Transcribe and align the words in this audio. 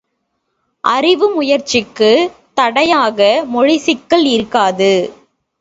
அறிவு 0.83 1.27
முயற்சிக்குத் 1.35 2.25
தடையாக 2.53 3.19
மொழிச்சிக்கல் 3.53 4.27
இருக்காது! 4.31 4.93